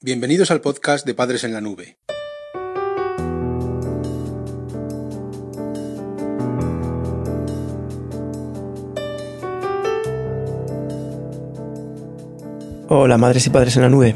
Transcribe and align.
Bienvenidos 0.00 0.52
al 0.52 0.60
podcast 0.60 1.04
de 1.04 1.12
Padres 1.12 1.42
en 1.42 1.52
la 1.52 1.60
Nube. 1.60 1.98
Hola 12.88 13.18
madres 13.18 13.48
y 13.48 13.50
padres 13.50 13.74
en 13.74 13.82
la 13.82 13.88
nube. 13.88 14.14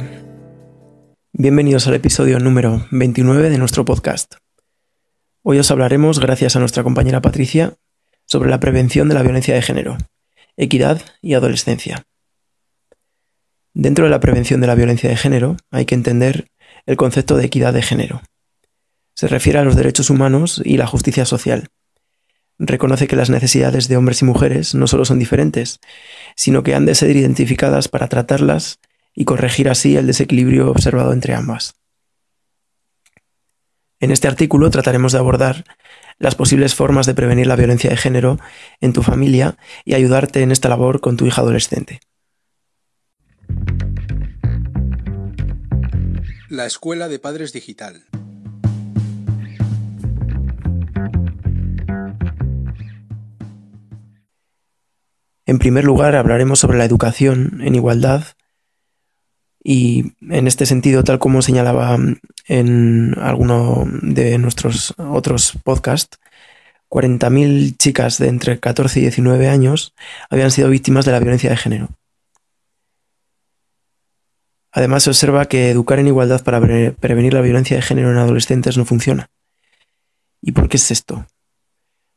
Bienvenidos 1.32 1.88
al 1.88 1.94
episodio 1.94 2.38
número 2.38 2.86
29 2.92 3.50
de 3.50 3.58
nuestro 3.58 3.84
podcast. 3.84 4.36
Hoy 5.42 5.58
os 5.58 5.72
hablaremos, 5.72 6.20
gracias 6.20 6.54
a 6.54 6.60
nuestra 6.60 6.84
compañera 6.84 7.20
Patricia, 7.20 7.74
sobre 8.24 8.50
la 8.50 8.60
prevención 8.60 9.08
de 9.08 9.14
la 9.14 9.24
violencia 9.24 9.56
de 9.56 9.62
género, 9.62 9.98
equidad 10.56 11.02
y 11.20 11.34
adolescencia. 11.34 12.06
Dentro 13.74 14.04
de 14.04 14.10
la 14.10 14.20
prevención 14.20 14.60
de 14.60 14.66
la 14.66 14.74
violencia 14.74 15.08
de 15.08 15.16
género 15.16 15.56
hay 15.70 15.86
que 15.86 15.94
entender 15.94 16.48
el 16.84 16.96
concepto 16.96 17.36
de 17.36 17.46
equidad 17.46 17.72
de 17.72 17.82
género. 17.82 18.20
Se 19.14 19.28
refiere 19.28 19.58
a 19.58 19.64
los 19.64 19.76
derechos 19.76 20.10
humanos 20.10 20.60
y 20.64 20.76
la 20.76 20.86
justicia 20.86 21.24
social. 21.24 21.68
Reconoce 22.58 23.06
que 23.06 23.16
las 23.16 23.30
necesidades 23.30 23.88
de 23.88 23.96
hombres 23.96 24.20
y 24.20 24.24
mujeres 24.26 24.74
no 24.74 24.86
solo 24.86 25.04
son 25.04 25.18
diferentes, 25.18 25.80
sino 26.36 26.62
que 26.62 26.74
han 26.74 26.84
de 26.84 26.94
ser 26.94 27.16
identificadas 27.16 27.88
para 27.88 28.08
tratarlas 28.08 28.78
y 29.14 29.24
corregir 29.24 29.68
así 29.68 29.96
el 29.96 30.06
desequilibrio 30.06 30.70
observado 30.70 31.12
entre 31.12 31.34
ambas. 31.34 31.74
En 34.00 34.10
este 34.10 34.28
artículo 34.28 34.70
trataremos 34.70 35.12
de 35.12 35.18
abordar 35.18 35.64
las 36.18 36.34
posibles 36.34 36.74
formas 36.74 37.06
de 37.06 37.14
prevenir 37.14 37.46
la 37.46 37.56
violencia 37.56 37.88
de 37.88 37.96
género 37.96 38.38
en 38.80 38.92
tu 38.92 39.02
familia 39.02 39.56
y 39.84 39.94
ayudarte 39.94 40.42
en 40.42 40.52
esta 40.52 40.68
labor 40.68 41.00
con 41.00 41.16
tu 41.16 41.26
hija 41.26 41.40
adolescente. 41.40 42.00
La 46.48 46.66
Escuela 46.66 47.08
de 47.08 47.18
Padres 47.18 47.52
Digital. 47.52 48.04
En 55.46 55.58
primer 55.58 55.84
lugar, 55.84 56.14
hablaremos 56.14 56.60
sobre 56.60 56.78
la 56.78 56.84
educación 56.84 57.60
en 57.62 57.74
igualdad 57.74 58.24
y 59.64 60.12
en 60.28 60.46
este 60.46 60.66
sentido, 60.66 61.04
tal 61.04 61.18
como 61.18 61.42
señalaba 61.42 61.98
en 62.46 63.14
alguno 63.18 63.86
de 64.02 64.38
nuestros 64.38 64.94
otros 64.98 65.52
podcasts, 65.64 66.18
40.000 66.90 67.76
chicas 67.78 68.18
de 68.18 68.28
entre 68.28 68.60
14 68.60 68.98
y 68.98 69.02
19 69.02 69.48
años 69.48 69.94
habían 70.28 70.50
sido 70.50 70.68
víctimas 70.68 71.06
de 71.06 71.12
la 71.12 71.20
violencia 71.20 71.48
de 71.48 71.56
género. 71.56 71.88
Además, 74.72 75.02
se 75.02 75.10
observa 75.10 75.44
que 75.44 75.70
educar 75.70 75.98
en 75.98 76.06
igualdad 76.06 76.42
para 76.42 76.60
prevenir 76.60 77.34
la 77.34 77.42
violencia 77.42 77.76
de 77.76 77.82
género 77.82 78.10
en 78.10 78.16
adolescentes 78.16 78.78
no 78.78 78.86
funciona. 78.86 79.30
¿Y 80.40 80.52
por 80.52 80.68
qué 80.68 80.78
es 80.78 80.90
esto? 80.90 81.26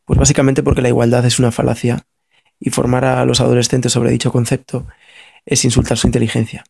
Pues 0.06 0.18
básicamente 0.18 0.64
porque 0.64 0.82
la 0.82 0.88
igualdad 0.88 1.26
es 1.26 1.38
una 1.38 1.52
falacia 1.52 2.06
y 2.60 2.70
formar 2.70 3.04
a 3.06 3.26
los 3.26 3.42
adolescentes 3.42 3.92
sobre 3.92 4.12
dicho 4.12 4.32
concepto 4.32 4.88
es 5.46 5.66
insultar 5.66 5.98
su 5.98 6.08
inteligencia. 6.08 6.64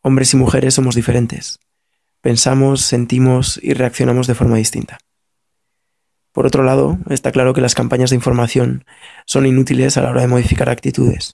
Hombres 0.00 0.32
y 0.32 0.36
mujeres 0.36 0.74
somos 0.74 0.94
diferentes. 0.94 1.58
Pensamos, 2.20 2.80
sentimos 2.80 3.60
y 3.62 3.74
reaccionamos 3.74 4.26
de 4.26 4.34
forma 4.34 4.56
distinta. 4.56 4.98
Por 6.32 6.46
otro 6.46 6.64
lado, 6.64 6.98
está 7.08 7.32
claro 7.32 7.54
que 7.54 7.60
las 7.60 7.74
campañas 7.74 8.10
de 8.10 8.16
información 8.16 8.84
son 9.24 9.46
inútiles 9.46 9.96
a 9.96 10.02
la 10.02 10.10
hora 10.10 10.22
de 10.22 10.28
modificar 10.28 10.68
actitudes. 10.68 11.32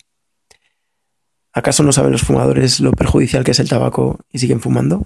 ¿Acaso 1.52 1.82
no 1.82 1.92
saben 1.92 2.12
los 2.12 2.22
fumadores 2.22 2.80
lo 2.80 2.92
perjudicial 2.92 3.44
que 3.44 3.50
es 3.50 3.60
el 3.60 3.68
tabaco 3.68 4.18
y 4.30 4.38
siguen 4.38 4.60
fumando? 4.60 5.02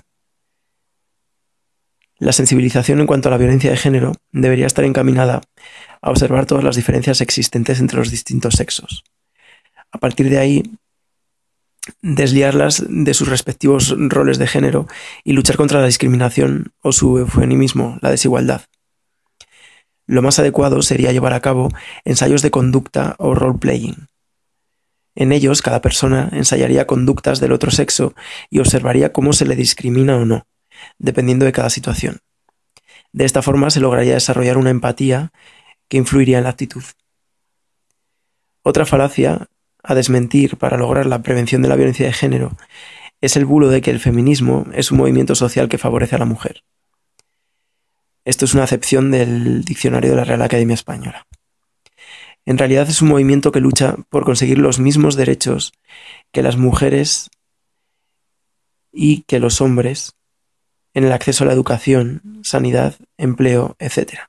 La 2.18 2.32
sensibilización 2.32 3.00
en 3.00 3.06
cuanto 3.06 3.28
a 3.28 3.32
la 3.32 3.36
violencia 3.36 3.70
de 3.70 3.76
género 3.76 4.12
debería 4.30 4.66
estar 4.66 4.84
encaminada 4.84 5.42
a 6.00 6.10
observar 6.10 6.46
todas 6.46 6.64
las 6.64 6.76
diferencias 6.76 7.20
existentes 7.20 7.80
entre 7.80 7.98
los 7.98 8.10
distintos 8.10 8.54
sexos. 8.54 9.04
A 9.90 9.98
partir 9.98 10.30
de 10.30 10.38
ahí, 10.38 10.62
desliarlas 12.00 12.84
de 12.88 13.12
sus 13.12 13.28
respectivos 13.28 13.94
roles 13.98 14.38
de 14.38 14.46
género 14.46 14.86
y 15.24 15.32
luchar 15.32 15.56
contra 15.56 15.80
la 15.80 15.86
discriminación 15.86 16.72
o 16.80 16.92
su 16.92 17.18
eufemismo, 17.18 17.98
la 18.02 18.10
desigualdad. 18.10 18.62
Lo 20.06 20.22
más 20.22 20.38
adecuado 20.38 20.80
sería 20.82 21.12
llevar 21.12 21.32
a 21.32 21.40
cabo 21.40 21.68
ensayos 22.04 22.40
de 22.40 22.52
conducta 22.52 23.16
o 23.18 23.34
role-playing 23.34 24.08
en 25.16 25.32
ellos, 25.32 25.62
cada 25.62 25.80
persona 25.80 26.28
ensayaría 26.32 26.86
conductas 26.86 27.40
del 27.40 27.52
otro 27.52 27.70
sexo 27.70 28.14
y 28.50 28.58
observaría 28.58 29.12
cómo 29.12 29.32
se 29.32 29.46
le 29.46 29.56
discrimina 29.56 30.16
o 30.16 30.26
no, 30.26 30.46
dependiendo 30.98 31.46
de 31.46 31.52
cada 31.52 31.70
situación. 31.70 32.18
De 33.12 33.24
esta 33.24 33.40
forma 33.40 33.70
se 33.70 33.80
lograría 33.80 34.12
desarrollar 34.12 34.58
una 34.58 34.68
empatía 34.68 35.32
que 35.88 35.96
influiría 35.96 36.36
en 36.36 36.44
la 36.44 36.50
actitud. 36.50 36.84
Otra 38.62 38.84
falacia 38.84 39.48
a 39.82 39.94
desmentir 39.94 40.58
para 40.58 40.76
lograr 40.76 41.06
la 41.06 41.22
prevención 41.22 41.62
de 41.62 41.68
la 41.68 41.76
violencia 41.76 42.04
de 42.04 42.12
género 42.12 42.56
es 43.22 43.36
el 43.36 43.46
bulo 43.46 43.70
de 43.70 43.80
que 43.80 43.90
el 43.90 44.00
feminismo 44.00 44.66
es 44.74 44.90
un 44.90 44.98
movimiento 44.98 45.34
social 45.34 45.70
que 45.70 45.78
favorece 45.78 46.16
a 46.16 46.18
la 46.18 46.26
mujer. 46.26 46.62
Esto 48.26 48.44
es 48.44 48.52
una 48.52 48.64
acepción 48.64 49.10
del 49.10 49.64
diccionario 49.64 50.10
de 50.10 50.16
la 50.16 50.24
Real 50.24 50.42
Academia 50.42 50.74
Española. 50.74 51.26
En 52.46 52.58
realidad 52.58 52.88
es 52.88 53.02
un 53.02 53.08
movimiento 53.08 53.50
que 53.50 53.60
lucha 53.60 53.96
por 54.08 54.24
conseguir 54.24 54.58
los 54.58 54.78
mismos 54.78 55.16
derechos 55.16 55.72
que 56.32 56.42
las 56.42 56.56
mujeres 56.56 57.28
y 58.92 59.22
que 59.22 59.40
los 59.40 59.60
hombres 59.60 60.14
en 60.94 61.04
el 61.04 61.12
acceso 61.12 61.44
a 61.44 61.48
la 61.48 61.52
educación, 61.52 62.40
sanidad, 62.42 62.94
empleo, 63.18 63.76
etc. 63.80 64.20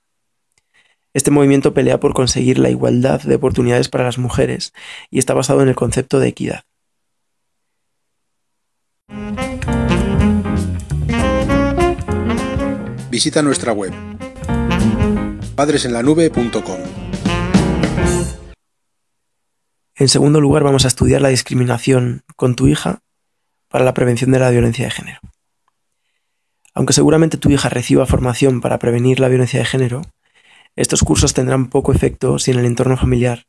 Este 1.13 1.31
movimiento 1.31 1.73
pelea 1.73 2.00
por 2.00 2.13
conseguir 2.13 2.57
la 2.57 2.69
igualdad 2.69 3.22
de 3.22 3.35
oportunidades 3.35 3.88
para 3.88 4.03
las 4.03 4.17
mujeres 4.17 4.73
y 5.11 5.19
está 5.19 5.35
basado 5.35 5.61
en 5.61 5.69
el 5.69 5.75
concepto 5.75 6.19
de 6.19 6.27
equidad. 6.27 6.63
Visita 13.09 13.41
nuestra 13.41 13.73
web 13.73 13.94
padresenlanube.com 15.56 17.06
en 19.97 20.09
segundo 20.09 20.39
lugar, 20.39 20.63
vamos 20.63 20.85
a 20.85 20.89
estudiar 20.89 21.21
la 21.21 21.29
discriminación 21.29 22.23
con 22.35 22.55
tu 22.55 22.67
hija 22.67 23.01
para 23.67 23.83
la 23.83 23.95
prevención 23.95 24.31
de 24.31 24.39
la 24.39 24.51
violencia 24.51 24.85
de 24.85 24.91
género. 24.91 25.19
Aunque 26.75 26.93
seguramente 26.93 27.37
tu 27.37 27.49
hija 27.49 27.69
reciba 27.69 28.05
formación 28.05 28.61
para 28.61 28.77
prevenir 28.77 29.19
la 29.19 29.27
violencia 29.27 29.57
de 29.57 29.65
género, 29.65 30.03
estos 30.75 31.01
cursos 31.01 31.33
tendrán 31.33 31.69
poco 31.69 31.91
efecto 31.91 32.37
si 32.37 32.51
en 32.51 32.59
el 32.59 32.65
entorno 32.65 32.95
familiar, 32.95 33.47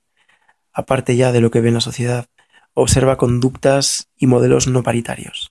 aparte 0.73 1.17
ya 1.17 1.33
de 1.33 1.43
lo 1.43 1.51
que 1.51 1.61
ve 1.61 1.69
en 1.69 1.75
la 1.75 1.83
sociedad, 1.83 2.27
observa 2.73 3.19
conductas 3.19 4.09
y 4.17 4.27
modelos 4.27 4.69
no 4.69 4.83
paritarios. 4.83 5.51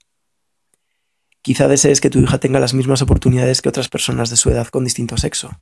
Quizá 1.44 1.68
desees 1.68 2.02
que 2.02 2.10
tu 2.10 2.20
hija 2.20 2.40
tenga 2.40 2.60
las 2.60 2.74
mismas 2.74 3.04
oportunidades 3.04 3.62
que 3.62 3.70
otras 3.70 3.90
personas 3.90 4.32
de 4.32 4.38
su 4.38 4.50
edad 4.50 4.68
con 4.70 4.84
distinto 4.84 5.16
sexo, 5.18 5.62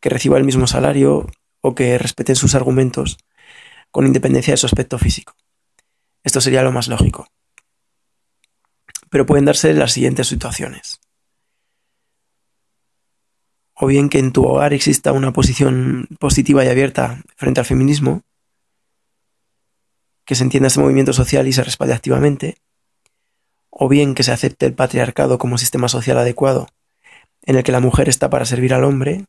que 0.00 0.08
reciba 0.08 0.38
el 0.38 0.44
mismo 0.44 0.66
salario 0.66 1.26
o 1.60 1.74
que 1.74 1.98
respeten 1.98 2.36
sus 2.36 2.54
argumentos 2.54 3.18
con 3.94 4.06
independencia 4.06 4.52
de 4.52 4.56
su 4.56 4.66
aspecto 4.66 4.98
físico. 4.98 5.36
Esto 6.24 6.40
sería 6.40 6.64
lo 6.64 6.72
más 6.72 6.88
lógico. 6.88 7.28
Pero 9.08 9.24
pueden 9.24 9.44
darse 9.44 9.72
las 9.72 9.92
siguientes 9.92 10.26
situaciones. 10.26 10.98
O 13.74 13.86
bien 13.86 14.08
que 14.08 14.18
en 14.18 14.32
tu 14.32 14.44
hogar 14.44 14.72
exista 14.72 15.12
una 15.12 15.32
posición 15.32 16.08
positiva 16.18 16.64
y 16.64 16.68
abierta 16.68 17.22
frente 17.36 17.60
al 17.60 17.66
feminismo, 17.66 18.22
que 20.24 20.34
se 20.34 20.42
entienda 20.42 20.66
ese 20.66 20.80
movimiento 20.80 21.12
social 21.12 21.46
y 21.46 21.52
se 21.52 21.62
respalde 21.62 21.94
activamente, 21.94 22.56
o 23.70 23.88
bien 23.88 24.16
que 24.16 24.24
se 24.24 24.32
acepte 24.32 24.66
el 24.66 24.74
patriarcado 24.74 25.38
como 25.38 25.56
sistema 25.56 25.86
social 25.86 26.18
adecuado, 26.18 26.66
en 27.42 27.54
el 27.54 27.62
que 27.62 27.70
la 27.70 27.78
mujer 27.78 28.08
está 28.08 28.28
para 28.28 28.44
servir 28.44 28.74
al 28.74 28.82
hombre 28.82 29.26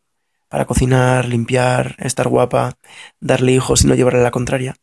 para 0.55 0.63
cocinar, 0.63 1.25
limpiar, 1.25 1.97
estar 1.99 2.29
guapa, 2.29 2.77
darle 3.19 3.51
hijos 3.51 3.83
y 3.83 3.87
no 3.87 3.93
llevarle 3.93 4.23
la 4.23 4.31
contraria. 4.31 4.77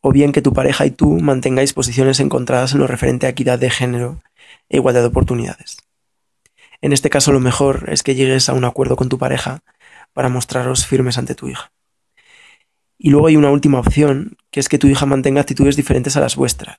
O 0.00 0.12
bien 0.12 0.30
que 0.30 0.42
tu 0.42 0.52
pareja 0.52 0.86
y 0.86 0.92
tú 0.92 1.18
mantengáis 1.18 1.72
posiciones 1.72 2.20
encontradas 2.20 2.72
en 2.72 2.78
lo 2.78 2.86
referente 2.86 3.26
a 3.26 3.30
equidad 3.30 3.58
de 3.58 3.68
género 3.68 4.22
e 4.68 4.76
igualdad 4.76 5.00
de 5.00 5.08
oportunidades. 5.08 5.78
En 6.80 6.92
este 6.92 7.10
caso 7.10 7.32
lo 7.32 7.40
mejor 7.40 7.86
es 7.88 8.04
que 8.04 8.14
llegues 8.14 8.48
a 8.48 8.52
un 8.52 8.64
acuerdo 8.64 8.94
con 8.94 9.08
tu 9.08 9.18
pareja 9.18 9.64
para 10.12 10.28
mostraros 10.28 10.86
firmes 10.86 11.18
ante 11.18 11.34
tu 11.34 11.48
hija. 11.48 11.72
Y 12.96 13.10
luego 13.10 13.26
hay 13.26 13.34
una 13.34 13.50
última 13.50 13.80
opción, 13.80 14.36
que 14.52 14.60
es 14.60 14.68
que 14.68 14.78
tu 14.78 14.86
hija 14.86 15.04
mantenga 15.04 15.40
actitudes 15.40 15.74
diferentes 15.74 16.16
a 16.16 16.20
las 16.20 16.36
vuestras. 16.36 16.78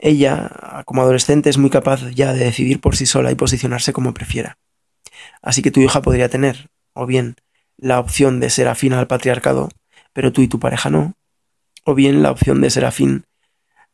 Ella, 0.00 0.82
como 0.84 1.02
adolescente, 1.02 1.48
es 1.48 1.58
muy 1.58 1.70
capaz 1.70 2.10
ya 2.10 2.32
de 2.32 2.44
decidir 2.44 2.80
por 2.80 2.96
sí 2.96 3.06
sola 3.06 3.30
y 3.30 3.36
posicionarse 3.36 3.92
como 3.92 4.14
prefiera. 4.14 4.58
Así 5.42 5.62
que 5.62 5.70
tu 5.70 5.80
hija 5.80 6.02
podría 6.02 6.28
tener, 6.28 6.68
o 6.92 7.06
bien, 7.06 7.36
la 7.76 7.98
opción 7.98 8.40
de 8.40 8.50
ser 8.50 8.68
afín 8.68 8.92
al 8.92 9.06
patriarcado, 9.06 9.70
pero 10.12 10.32
tú 10.32 10.42
y 10.42 10.48
tu 10.48 10.60
pareja 10.60 10.90
no, 10.90 11.14
o 11.84 11.94
bien 11.94 12.22
la 12.22 12.30
opción 12.30 12.60
de 12.60 12.70
ser 12.70 12.84
afín 12.84 13.24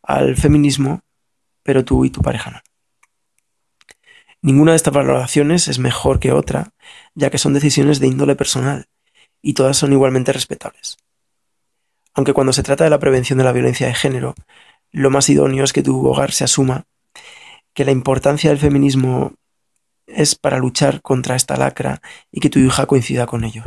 al 0.02 0.36
feminismo, 0.36 1.02
pero 1.62 1.84
tú 1.84 2.04
y 2.04 2.10
tu 2.10 2.22
pareja 2.22 2.50
no. 2.50 2.60
Ninguna 4.42 4.72
de 4.72 4.76
estas 4.76 4.94
valoraciones 4.94 5.68
es 5.68 5.78
mejor 5.78 6.20
que 6.20 6.32
otra, 6.32 6.72
ya 7.14 7.30
que 7.30 7.38
son 7.38 7.52
decisiones 7.52 8.00
de 8.00 8.06
índole 8.06 8.36
personal, 8.36 8.86
y 9.42 9.54
todas 9.54 9.76
son 9.76 9.92
igualmente 9.92 10.32
respetables. 10.32 10.98
Aunque 12.14 12.32
cuando 12.32 12.52
se 12.52 12.62
trata 12.62 12.84
de 12.84 12.90
la 12.90 12.98
prevención 12.98 13.38
de 13.38 13.44
la 13.44 13.52
violencia 13.52 13.86
de 13.86 13.94
género, 13.94 14.34
lo 14.90 15.10
más 15.10 15.28
idóneo 15.28 15.64
es 15.64 15.72
que 15.72 15.82
tu 15.82 16.06
hogar 16.06 16.32
se 16.32 16.44
asuma 16.44 16.84
que 17.74 17.84
la 17.84 17.92
importancia 17.92 18.50
del 18.50 18.58
feminismo 18.58 19.34
es 20.06 20.34
para 20.34 20.58
luchar 20.58 21.02
contra 21.02 21.36
esta 21.36 21.56
lacra 21.56 22.00
y 22.30 22.40
que 22.40 22.50
tu 22.50 22.58
hija 22.58 22.86
coincida 22.86 23.26
con 23.26 23.44
ello. 23.44 23.62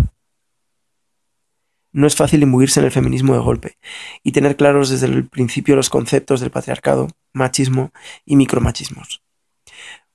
No 1.92 2.06
es 2.06 2.16
fácil 2.16 2.44
imbuirse 2.44 2.80
en 2.80 2.86
el 2.86 2.92
feminismo 2.92 3.34
de 3.34 3.40
golpe 3.40 3.78
y 4.24 4.32
tener 4.32 4.56
claros 4.56 4.90
desde 4.90 5.08
el 5.08 5.28
principio 5.28 5.76
los 5.76 5.90
conceptos 5.90 6.40
del 6.40 6.52
patriarcado, 6.52 7.08
machismo 7.34 7.92
y 8.26 8.36
micromachismos. 8.36 9.24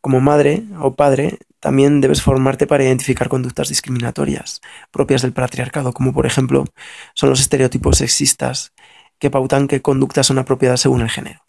Como 0.00 0.21
madre 0.21 0.65
o 0.81 0.94
padre, 0.94 1.38
también 1.61 2.00
debes 2.00 2.23
formarte 2.23 2.67
para 2.67 2.85
identificar 2.85 3.29
conductas 3.29 3.70
discriminatorias 3.70 4.61
propias 4.91 5.23
del 5.23 5.32
patriarcado, 5.32 5.93
como 5.93 6.12
por 6.12 6.27
ejemplo 6.27 6.65
son 7.15 7.31
los 7.31 7.41
estereotipos 7.41 7.99
sexistas 7.99 8.73
que 9.19 9.31
pautan 9.31 9.67
qué 9.67 9.81
conductas 9.81 10.27
son 10.27 10.38
apropiadas 10.38 10.81
según 10.81 11.00
el 11.00 11.11
género. 11.11 11.44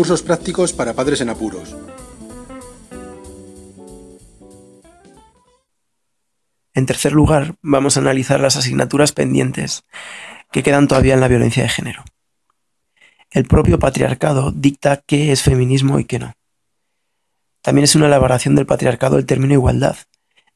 Recursos 0.00 0.22
prácticos 0.22 0.72
para 0.72 0.94
padres 0.94 1.20
en 1.20 1.28
apuros. 1.28 1.76
En 6.72 6.86
tercer 6.86 7.12
lugar, 7.12 7.56
vamos 7.60 7.98
a 7.98 8.00
analizar 8.00 8.40
las 8.40 8.56
asignaturas 8.56 9.12
pendientes 9.12 9.84
que 10.52 10.62
quedan 10.62 10.88
todavía 10.88 11.12
en 11.12 11.20
la 11.20 11.28
violencia 11.28 11.64
de 11.64 11.68
género. 11.68 12.02
El 13.30 13.44
propio 13.44 13.78
patriarcado 13.78 14.52
dicta 14.52 15.02
qué 15.04 15.32
es 15.32 15.42
feminismo 15.42 15.98
y 15.98 16.06
qué 16.06 16.18
no. 16.18 16.32
También 17.60 17.84
es 17.84 17.94
una 17.94 18.06
elaboración 18.06 18.54
del 18.54 18.64
patriarcado 18.64 19.18
el 19.18 19.26
término 19.26 19.52
igualdad, 19.52 19.98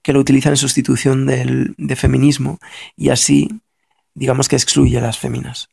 que 0.01 0.15
lo 0.15 0.21
utiliza 0.21 0.49
en 0.49 0.57
sustitución 0.57 1.27
del, 1.27 1.75
de 1.77 1.97
feminismo 1.97 2.61
y 2.97 3.11
así, 3.11 3.61
digamos 4.15 4.49
que 4.49 4.57
excluye 4.57 4.97
a 4.97 5.03
las 5.03 5.19
féminas 5.19 5.69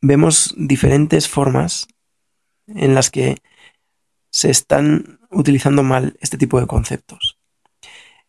vemos 0.00 0.54
diferentes 0.56 1.28
formas 1.28 1.88
en 2.66 2.94
las 2.94 3.10
que 3.10 3.38
se 4.30 4.50
están 4.50 5.20
utilizando 5.30 5.82
mal 5.82 6.16
este 6.20 6.38
tipo 6.38 6.60
de 6.60 6.66
conceptos. 6.66 7.38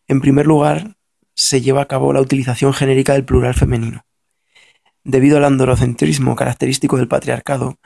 En 0.07 0.21
primer 0.21 0.47
lugar, 0.47 0.97
se 1.35 1.61
lleva 1.61 1.81
a 1.81 1.87
cabo 1.87 2.11
la 2.13 2.21
utilización 2.21 2.73
genérica 2.73 3.13
del 3.13 3.25
plural 3.25 3.53
femenino. 3.53 4.05
Debido 5.03 5.37
al 5.37 5.45
androcentrismo 5.45 6.35
característico 6.35 6.97
del 6.97 7.07
patriarcado, 7.07 7.77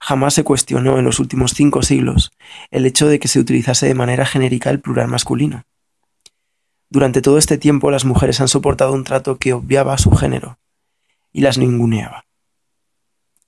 jamás 0.00 0.34
se 0.34 0.44
cuestionó 0.44 0.98
en 0.98 1.04
los 1.04 1.20
últimos 1.20 1.52
cinco 1.52 1.82
siglos 1.82 2.32
el 2.70 2.86
hecho 2.86 3.08
de 3.08 3.18
que 3.18 3.28
se 3.28 3.38
utilizase 3.38 3.86
de 3.86 3.94
manera 3.94 4.26
genérica 4.26 4.70
el 4.70 4.80
plural 4.80 5.08
masculino. 5.08 5.64
Durante 6.90 7.22
todo 7.22 7.38
este 7.38 7.58
tiempo 7.58 7.90
las 7.90 8.04
mujeres 8.04 8.40
han 8.40 8.48
soportado 8.48 8.92
un 8.92 9.04
trato 9.04 9.38
que 9.38 9.52
obviaba 9.52 9.98
su 9.98 10.10
género 10.10 10.58
y 11.32 11.40
las 11.40 11.58
ninguneaba. 11.58 12.25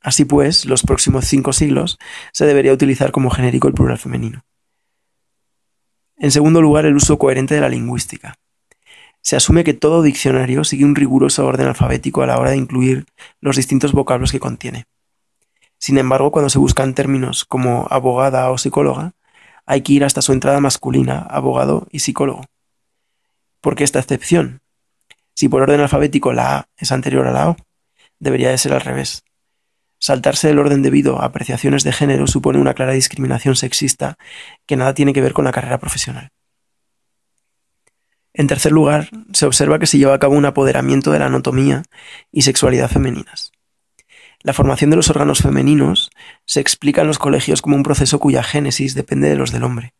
Así 0.09 0.25
pues, 0.25 0.65
los 0.65 0.85
próximos 0.85 1.27
cinco 1.27 1.53
siglos 1.53 1.99
se 2.33 2.47
debería 2.47 2.73
utilizar 2.73 3.13
como 3.13 3.29
genérico 3.29 3.69
el 3.69 3.75
plural 3.75 3.99
femenino. 3.99 4.43
En 6.17 6.31
segundo 6.31 6.63
lugar, 6.63 6.87
el 6.87 6.97
uso 6.97 7.19
coherente 7.19 7.55
de 7.55 7.61
la 7.61 7.69
lingüística. 7.69 8.37
Se 9.21 9.37
asume 9.37 9.65
que 9.65 9.75
todo 9.75 10.01
diccionario 10.01 10.65
sigue 10.65 10.87
un 10.87 10.95
riguroso 10.95 11.45
orden 11.45 11.67
alfabético 11.67 12.23
a 12.23 12.27
la 12.27 12.39
hora 12.39 12.53
de 12.53 12.57
incluir 12.57 13.05
los 13.43 13.57
distintos 13.57 13.93
vocablos 13.93 14.33
que 14.33 14.41
contiene. 14.41 14.87
Sin 15.77 15.99
embargo, 15.99 16.31
cuando 16.31 16.49
se 16.49 16.59
buscan 16.59 16.95
términos 16.95 17.45
como 17.45 17.87
abogada 17.91 18.51
o 18.51 18.57
psicóloga, 18.57 19.13
hay 19.67 19.83
que 19.83 19.93
ir 19.93 20.05
hasta 20.07 20.23
su 20.23 20.33
entrada 20.33 20.59
masculina, 20.61 21.19
abogado 21.19 21.87
y 21.91 21.99
psicólogo. 21.99 22.47
¿Por 23.61 23.75
qué 23.75 23.85
esta 23.85 23.99
excepción? 23.99 24.63
Si 25.35 25.51
por 25.51 25.61
orden 25.61 25.83
alfabético 25.83 26.33
la 26.33 26.57
A 26.57 26.69
es 26.79 26.93
anterior 26.93 27.27
a 27.27 27.33
la 27.33 27.51
O, 27.51 27.57
debería 28.19 28.49
de 28.49 28.57
ser 28.57 28.73
al 28.73 28.81
revés. 28.81 29.23
Saltarse 29.99 30.49
del 30.49 30.59
orden 30.59 30.83
debido 30.83 31.21
a 31.21 31.27
apreciaciones 31.27 31.85
de 31.85 31.93
género 31.93 32.27
supone 32.27 32.59
una 32.59 32.75
clara 32.75 32.93
discriminación 32.93 33.57
sexista 33.57 34.17
que 34.67 34.77
nada 34.77 34.95
tiene 34.95 35.13
que 35.13 35.21
ver 35.21 35.33
con 35.33 35.45
la 35.45 35.53
carrera 35.53 35.79
profesional. 35.79 36.31
En 38.33 38.47
tercer 38.47 38.71
lugar, 38.71 39.11
se 39.33 39.47
observa 39.47 39.79
que 39.79 39.87
se 39.87 39.99
lleva 39.99 40.15
a 40.15 40.19
cabo 40.19 40.37
un 40.37 40.45
apoderamiento 40.45 41.11
de 41.11 41.19
la 41.19 41.27
anatomía 41.27 41.83
y 42.31 42.43
sexualidad 42.43 42.89
femeninas. 42.89 43.51
La 44.41 44.53
formación 44.53 44.91
de 44.91 44.97
los 44.97 45.11
órganos 45.11 45.41
femeninos 45.41 46.11
se 46.45 46.61
explica 46.61 47.01
en 47.01 47.09
los 47.09 47.19
colegios 47.19 47.61
como 47.61 47.75
un 47.75 47.83
proceso 47.83 48.21
cuya 48.21 48.45
génesis 48.45 48.95
depende 48.95 49.29
de 49.29 49.35
los 49.35 49.51
del 49.51 49.65
hombre. 49.65 49.95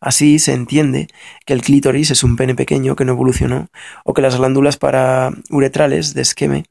Así 0.00 0.38
se 0.38 0.52
entiende 0.52 1.06
que 1.46 1.54
el 1.54 1.62
clítoris 1.62 2.10
es 2.10 2.24
un 2.24 2.36
pene 2.36 2.54
pequeño 2.54 2.96
que 2.96 3.04
no 3.04 3.12
evolucionó 3.12 3.68
o 4.04 4.12
que 4.12 4.20
las 4.20 4.36
glándulas 4.36 4.76
para 4.76 5.30
uretrales 5.48 6.12
de 6.12 6.22
esqueme 6.22 6.64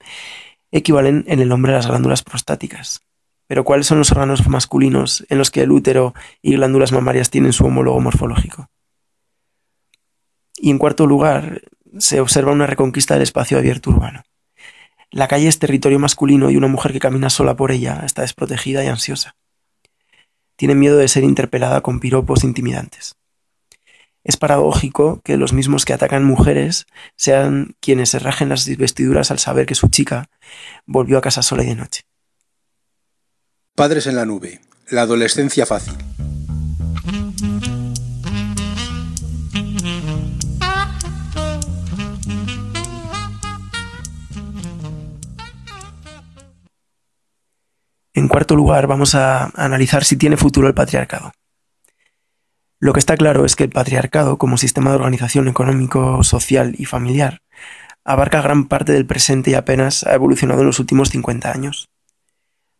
equivalen 0.72 1.24
en 1.28 1.40
el 1.40 1.52
hombre 1.52 1.74
a 1.74 1.76
las 1.76 1.88
glándulas 1.88 2.24
prostáticas. 2.24 3.02
Pero 3.48 3.64
¿cuáles 3.64 3.88
son 3.88 3.98
los 3.98 4.12
órganos 4.12 4.48
masculinos 4.48 5.26
en 5.30 5.38
los 5.38 5.52
que 5.52 5.62
el 5.62 5.72
útero 5.72 6.14
y 6.42 6.54
glándulas 6.56 6.92
mamarias 6.92 7.30
tienen 7.30 7.54
su 7.54 7.66
homólogo 7.66 8.00
morfológico? 8.00 8.70
Y 10.58 10.70
en 10.70 10.78
cuarto 10.78 11.06
lugar, 11.06 11.62
se 11.98 12.22
observa 12.22 12.52
una 12.52 12.68
reconquista 12.68 13.16
del 13.16 13.24
espacio 13.24 13.58
abierto 13.58 13.90
urbano. 13.90 14.24
La 15.10 15.28
calle 15.28 15.48
es 15.48 15.60
territorio 15.60 16.00
masculino 16.00 16.50
y 16.50 16.56
una 16.56 16.68
mujer 16.68 16.94
que 16.94 17.00
camina 17.00 17.30
sola 17.30 17.56
por 17.56 17.72
ella 17.72 18.02
está 18.06 18.22
desprotegida 18.22 18.84
y 18.84 18.88
ansiosa. 18.88 19.36
Tiene 20.56 20.76
miedo 20.76 20.98
de 20.98 21.10
ser 21.10 21.24
interpelada 21.24 21.82
con 21.82 22.00
piropos 22.00 22.46
intimidantes. 22.46 23.16
Es 24.24 24.38
paradójico 24.38 25.20
que 25.24 25.38
los 25.38 25.52
mismos 25.52 25.86
que 25.86 25.94
atacan 25.94 26.24
mujeres 26.24 26.86
sean 27.16 27.76
quienes 27.80 28.10
se 28.10 28.20
rajen 28.20 28.50
las 28.50 28.66
vestiduras 28.78 29.32
al 29.32 29.40
saber 29.40 29.66
que 29.66 29.76
su 29.76 29.88
chica 29.88 30.30
volvió 30.86 31.18
a 31.18 31.22
casa 31.22 31.42
sola 31.42 31.64
y 31.64 31.68
de 31.68 31.76
noche. 31.76 32.02
Padres 33.76 34.06
en 34.06 34.16
la 34.16 34.26
nube. 34.26 34.62
La 34.90 35.04
adolescencia 35.04 35.66
fácil. 35.66 35.96
En 48.14 48.28
cuarto 48.28 48.56
lugar, 48.56 48.86
vamos 48.88 49.16
a 49.16 49.52
analizar 49.56 50.04
si 50.04 50.18
tiene 50.18 50.38
futuro 50.38 50.68
el 50.68 50.74
patriarcado. 50.74 51.32
Lo 52.82 52.94
que 52.94 53.00
está 53.00 53.16
claro 53.16 53.46
es 53.46 53.56
que 53.56 53.64
el 53.64 53.70
patriarcado, 53.70 54.40
como 54.40 54.58
sistema 54.58 54.90
de 54.90 54.96
organización 54.96 55.48
económico, 55.48 56.24
social 56.24 56.74
y 56.80 56.86
familiar, 56.86 57.44
abarca 58.04 58.42
gran 58.42 58.68
parte 58.68 58.92
del 58.92 59.06
presente 59.06 59.52
y 59.52 59.54
apenas 59.54 60.04
ha 60.04 60.16
evolucionado 60.16 60.62
en 60.62 60.66
los 60.66 60.80
últimos 60.80 61.10
50 61.10 61.52
años. 61.52 61.92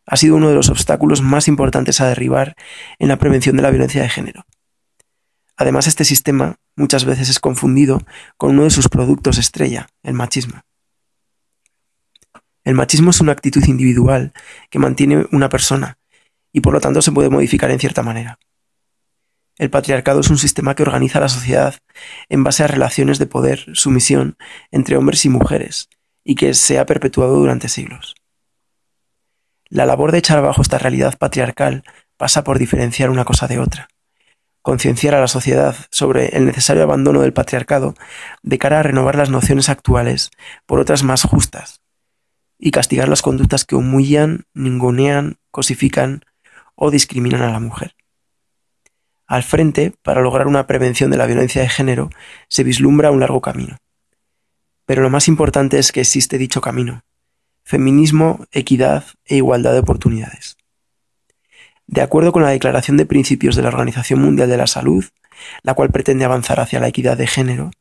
Ha 0.08 0.18
sido 0.18 0.38
uno 0.38 0.50
de 0.50 0.56
los 0.56 0.70
obstáculos 0.70 1.22
más 1.22 1.48
importantes 1.48 2.02
a 2.02 2.08
derribar 2.08 2.56
en 2.98 3.10
la 3.10 3.18
prevención 3.18 3.56
de 3.56 3.62
la 3.62 3.70
violencia 3.70 4.02
de 4.02 4.10
género. 4.10 4.48
Además, 5.56 5.86
este 5.86 6.04
sistema 6.04 6.56
muchas 6.76 7.06
veces 7.06 7.30
es 7.30 7.40
confundido 7.40 8.02
con 8.38 8.54
uno 8.54 8.64
de 8.64 8.72
sus 8.72 8.90
productos 8.90 9.38
estrella, 9.38 9.88
el 10.02 10.16
machismo. 10.16 10.64
El 12.64 12.74
machismo 12.74 13.12
es 13.12 13.22
una 13.22 13.34
actitud 13.34 13.64
individual 13.66 14.34
que 14.72 14.80
mantiene 14.80 15.28
una 15.32 15.50
persona 15.50 16.00
y 16.52 16.62
por 16.62 16.74
lo 16.74 16.82
tanto 16.82 17.04
se 17.04 17.12
puede 17.12 17.30
modificar 17.30 17.70
en 17.70 17.80
cierta 17.80 18.02
manera. 18.02 18.40
El 19.62 19.70
patriarcado 19.70 20.22
es 20.22 20.32
un 20.32 20.40
sistema 20.40 20.74
que 20.74 20.82
organiza 20.82 21.20
la 21.20 21.30
sociedad 21.30 21.76
en 22.30 22.44
base 22.44 22.64
a 22.64 22.68
relaciones 22.68 23.20
de 23.20 23.28
poder, 23.28 23.64
sumisión 23.74 24.36
entre 24.72 24.98
hombres 24.98 25.24
y 25.24 25.30
mujeres, 25.30 25.88
y 26.24 26.34
que 26.34 26.56
se 26.56 26.80
ha 26.80 26.88
perpetuado 26.88 27.36
durante 27.36 27.70
siglos. 27.70 28.16
La 29.70 29.86
labor 29.86 30.12
de 30.12 30.18
echar 30.18 30.40
abajo 30.40 30.64
esta 30.64 30.80
realidad 30.80 31.16
patriarcal 31.16 31.84
pasa 32.18 32.44
por 32.44 32.58
diferenciar 32.58 33.12
una 33.12 33.24
cosa 33.24 33.48
de 33.48 33.60
otra, 33.60 33.88
concienciar 34.64 35.14
a 35.14 35.22
la 35.22 35.28
sociedad 35.28 35.76
sobre 35.92 36.36
el 36.36 36.48
necesario 36.48 36.82
abandono 36.82 37.22
del 37.22 37.32
patriarcado 37.32 37.94
de 38.42 38.58
cara 38.58 38.80
a 38.80 38.84
renovar 38.84 39.16
las 39.16 39.30
nociones 39.30 39.70
actuales 39.70 40.32
por 40.66 40.80
otras 40.80 41.04
más 41.04 41.22
justas, 41.22 41.82
y 42.58 42.72
castigar 42.72 43.10
las 43.10 43.22
conductas 43.22 43.64
que 43.64 43.76
humillan, 43.76 44.48
ningunean, 44.56 45.38
cosifican 45.52 46.24
o 46.74 46.90
discriminan 46.90 47.44
a 47.44 47.52
la 47.52 47.60
mujer. 47.60 47.94
Al 49.32 49.44
frente, 49.44 49.94
para 50.04 50.20
lograr 50.20 50.46
una 50.46 50.68
prevención 50.68 51.10
de 51.10 51.16
la 51.16 51.26
violencia 51.26 51.62
de 51.62 51.70
género, 51.70 52.10
se 52.50 52.66
vislumbra 52.66 53.12
un 53.12 53.22
largo 53.22 53.40
camino. 53.40 53.78
Pero 54.86 55.04
lo 55.04 55.10
más 55.10 55.30
importante 55.30 55.80
es 55.80 55.94
que 55.94 56.02
existe 56.02 56.38
dicho 56.38 56.60
camino. 56.60 57.06
Feminismo, 57.64 58.46
equidad 58.52 59.06
e 59.24 59.38
igualdad 59.38 59.72
de 59.72 59.80
oportunidades. 59.80 60.58
De 61.88 62.02
acuerdo 62.02 62.34
con 62.34 62.44
la 62.44 62.50
Declaración 62.50 62.98
de 62.98 63.06
Principios 63.06 63.56
de 63.56 63.62
la 63.62 63.70
Organización 63.70 64.20
Mundial 64.22 64.50
de 64.50 64.58
la 64.58 64.68
Salud, 64.68 65.06
la 65.64 65.76
cual 65.76 65.92
pretende 65.92 66.26
avanzar 66.26 66.60
hacia 66.60 66.82
la 66.82 66.90
equidad 66.90 67.16
de 67.16 67.28
género, 67.28 67.72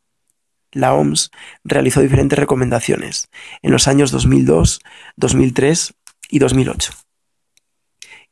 la 0.71 0.95
OMS 0.95 1.33
realizó 1.65 2.01
diferentes 2.01 2.39
recomendaciones 2.39 3.29
en 3.63 3.73
los 3.73 3.89
años 3.89 4.13
2002, 4.13 4.83
2003 5.17 5.95
y 6.29 6.39
2008. 6.39 6.93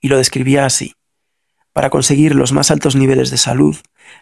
Y 0.00 0.06
lo 0.06 0.18
describía 0.18 0.66
así. 0.66 0.94
Para 1.78 1.90
conseguir 1.90 2.34
los 2.34 2.50
más 2.50 2.72
altos 2.72 2.96
niveles 2.96 3.30
de 3.30 3.36
salud, 3.36 3.76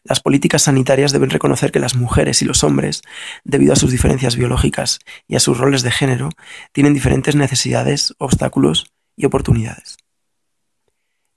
las 0.05 0.21
políticas 0.21 0.65
sanitarias 0.65 1.13
deben 1.13 1.31
reconocer 1.31 1.73
que 1.73 1.79
las 1.79 1.97
mujeres 1.97 2.43
y 2.43 2.45
los 2.45 2.63
hombres, 2.63 3.01
debido 3.45 3.73
a 3.73 3.77
sus 3.77 3.91
diferencias 3.91 4.37
biológicas 4.37 4.99
y 5.27 5.37
a 5.37 5.41
sus 5.41 5.57
roles 5.57 5.81
de 5.81 5.91
género, 5.91 6.29
tienen 6.73 6.93
diferentes 6.93 7.35
necesidades, 7.35 8.13
obstáculos 8.19 8.93
y 9.17 9.25
oportunidades. 9.25 9.97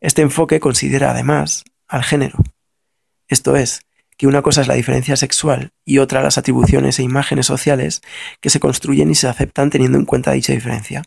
Este 0.02 0.22
enfoque 0.22 0.60
considera 0.60 1.12
además 1.12 1.64
al 1.88 2.04
género. 2.04 2.40
Esto 3.30 3.56
es, 3.56 3.80
que 4.18 4.28
una 4.28 4.42
cosa 4.42 4.60
es 4.60 4.68
la 4.68 4.74
diferencia 4.74 5.16
sexual 5.16 5.72
y 5.86 6.00
otra 6.00 6.22
las 6.22 6.38
atribuciones 6.38 7.00
e 7.00 7.04
imágenes 7.04 7.46
sociales 7.46 8.02
que 8.42 8.50
se 8.50 8.60
construyen 8.60 9.10
y 9.10 9.16
se 9.16 9.30
aceptan 9.30 9.70
teniendo 9.70 9.98
en 9.98 10.04
cuenta 10.04 10.34
dicha 10.34 10.52
diferencia. 10.52 11.02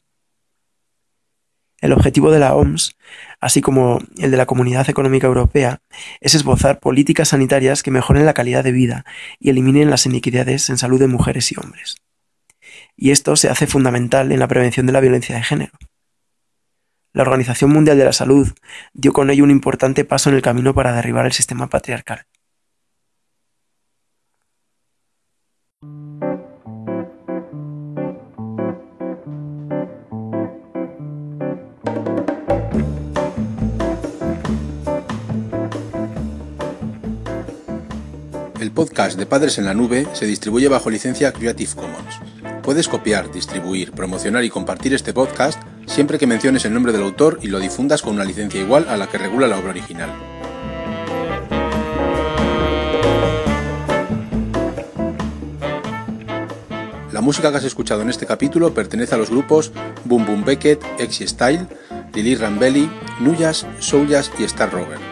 El 1.83 1.93
objetivo 1.93 2.31
de 2.31 2.39
la 2.39 2.55
OMS, 2.55 2.97
así 3.41 3.61
como 3.61 3.99
el 4.17 4.31
de 4.31 4.37
la 4.37 4.47
Comunidad 4.47 4.89
Económica 4.89 5.27
Europea, 5.27 5.81
es 6.21 6.37
esbozar 6.37 6.79
políticas 6.79 7.31
sanitarias 7.31 7.83
que 7.83 7.91
mejoren 7.91 8.25
la 8.25 8.35
calidad 8.35 8.63
de 8.63 8.71
vida 8.71 9.05
y 9.41 9.51
eliminen 9.51 9.91
las 9.91 10.07
iniquidades 10.07 10.71
en 10.71 10.79
salud 10.79 11.01
de 11.01 11.09
mujeres 11.09 11.51
y 11.51 11.57
hombres. 11.59 11.97
Y 12.97 13.11
esto 13.11 13.35
se 13.35 13.49
hace 13.49 13.67
fundamental 13.67 14.31
en 14.31 14.39
la 14.39 14.47
prevención 14.47 14.87
de 14.87 14.93
la 14.93 15.01
violencia 15.01 15.35
de 15.35 15.43
género. 15.43 15.73
La 17.13 17.23
Organización 17.23 17.73
Mundial 17.73 17.99
de 17.99 18.05
la 18.05 18.13
Salud 18.13 18.53
dio 18.93 19.13
con 19.13 19.29
ello 19.31 19.43
un 19.43 19.51
importante 19.51 20.05
paso 20.05 20.31
en 20.31 20.37
el 20.37 20.43
camino 20.43 20.75
para 20.75 20.93
derribar 20.93 21.27
el 21.27 21.33
sistema 21.33 21.67
patriarcal. 21.67 22.27
El 38.73 38.77
podcast 38.77 39.19
de 39.19 39.27
Padres 39.27 39.59
en 39.59 39.67
la 39.67 39.75
Nube 39.75 40.07
se 40.15 40.25
distribuye 40.25 40.67
bajo 40.67 40.89
licencia 40.89 41.31
Creative 41.31 41.75
Commons. 41.75 42.19
Puedes 42.63 42.89
copiar, 42.89 43.31
distribuir, 43.31 43.93
promocionar 43.93 44.45
y 44.45 44.49
compartir 44.49 44.95
este 44.95 45.13
podcast 45.13 45.61
siempre 45.85 46.19
que 46.19 46.27
menciones 46.27 46.65
el 46.65 46.73
nombre 46.73 46.91
del 46.91 47.03
autor 47.03 47.39
y 47.43 47.49
lo 47.49 47.61
difundas 47.61 48.01
con 48.01 48.15
una 48.15 48.25
licencia 48.25 48.63
igual 48.63 48.87
a 48.89 48.97
la 48.97 49.11
que 49.11 49.19
regula 49.19 49.47
la 49.47 49.59
obra 49.59 49.73
original. 49.73 50.09
La 57.13 57.21
música 57.21 57.51
que 57.51 57.59
has 57.59 57.65
escuchado 57.65 58.01
en 58.01 58.09
este 58.09 58.25
capítulo 58.25 58.73
pertenece 58.73 59.15
a 59.15 59.19
los 59.19 59.29
grupos 59.29 59.71
Boom 60.07 60.25
Boom 60.25 60.45
Beckett, 60.47 60.83
Exy 60.99 61.29
Style, 61.29 61.67
Lily 62.15 62.37
Rambelli, 62.37 62.91
Nuyas, 63.21 63.67
Souljas 63.81 64.33
y 64.39 64.45
Star 64.45 64.73
Rover. 64.73 65.12